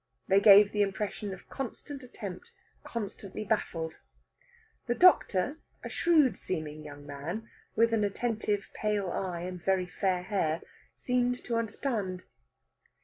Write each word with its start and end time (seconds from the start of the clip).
They 0.27 0.39
gave 0.39 0.71
the 0.71 0.81
impression 0.81 1.31
of 1.31 1.47
constant 1.47 2.01
attempt 2.01 2.53
constantly 2.83 3.43
baffled. 3.45 3.99
The 4.87 4.95
doctor, 4.95 5.59
a 5.83 5.89
shrewd 5.89 6.39
seeming 6.39 6.83
young 6.83 7.05
man 7.05 7.47
with 7.75 7.93
an 7.93 8.03
attentive 8.03 8.69
pale 8.73 9.11
eye, 9.11 9.41
and 9.41 9.63
very 9.63 9.85
fair 9.85 10.23
hair, 10.23 10.63
seemed 10.95 11.43
to 11.43 11.55
understand. 11.55 12.23